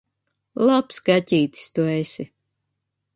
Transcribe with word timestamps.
Labs 0.69 1.03
kaķītis 1.09 1.69
tu 1.75 1.85
esi! 1.99 2.27